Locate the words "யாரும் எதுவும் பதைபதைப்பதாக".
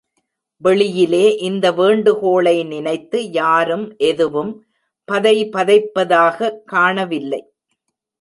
3.31-6.49